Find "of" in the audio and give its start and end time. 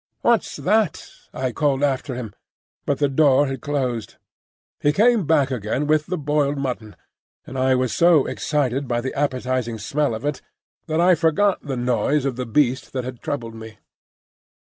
10.15-10.25, 12.25-12.35